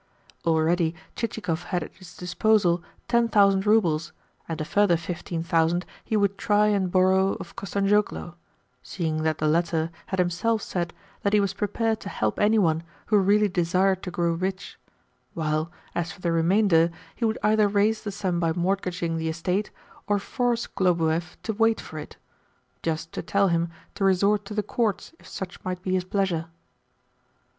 Already 0.47 0.95
Chichikov 1.15 1.65
had 1.65 1.83
at 1.83 1.93
his 1.93 2.17
disposal 2.17 2.81
ten 3.07 3.27
thousand 3.27 3.67
roubles, 3.67 4.13
and 4.49 4.59
a 4.59 4.65
further 4.65 4.97
fifteen 4.97 5.43
thousand 5.43 5.85
he 6.03 6.17
would 6.17 6.39
try 6.39 6.69
and 6.69 6.91
borrow 6.91 7.33
of 7.35 7.55
Kostanzhoglo 7.55 8.33
(seeing 8.81 9.21
that 9.21 9.37
the 9.37 9.47
latter 9.47 9.91
had 10.07 10.17
himself 10.17 10.63
said 10.63 10.91
that 11.21 11.33
he 11.33 11.39
was 11.39 11.53
prepared 11.53 11.99
to 11.99 12.09
help 12.09 12.39
any 12.39 12.57
one 12.57 12.81
who 13.05 13.19
really 13.19 13.47
desired 13.47 14.01
to 14.01 14.09
grow 14.09 14.31
rich); 14.31 14.79
while, 15.35 15.71
as 15.93 16.11
for 16.11 16.19
the 16.21 16.31
remainder, 16.31 16.89
he 17.15 17.23
would 17.23 17.37
either 17.43 17.67
raise 17.67 18.01
the 18.03 18.11
sum 18.11 18.39
by 18.39 18.51
mortgaging 18.53 19.17
the 19.17 19.29
estate 19.29 19.69
or 20.07 20.17
force 20.17 20.65
Khlobuev 20.65 21.37
to 21.43 21.53
wait 21.53 21.79
for 21.79 21.99
it 21.99 22.17
just 22.81 23.11
to 23.11 23.21
tell 23.21 23.49
him 23.49 23.69
to 23.93 24.03
resort 24.03 24.45
to 24.45 24.55
the 24.55 24.63
courts 24.63 25.13
if 25.19 25.27
such 25.27 25.63
might 25.63 25.83
be 25.83 25.91
his 25.93 26.05
pleasure. 26.05 26.47